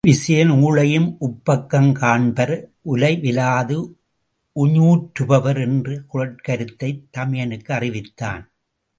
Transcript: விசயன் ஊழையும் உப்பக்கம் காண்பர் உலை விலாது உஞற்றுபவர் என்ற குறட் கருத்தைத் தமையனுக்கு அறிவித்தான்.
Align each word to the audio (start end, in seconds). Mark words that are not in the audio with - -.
விசயன் 0.07 0.51
ஊழையும் 0.51 1.17
உப்பக்கம் 1.19 1.91
காண்பர் 1.91 2.71
உலை 2.81 3.17
விலாது 3.17 3.97
உஞற்றுபவர் 4.55 5.59
என்ற 5.61 6.01
குறட் 6.13 6.35
கருத்தைத் 6.35 7.03
தமையனுக்கு 7.17 7.71
அறிவித்தான். 7.71 8.51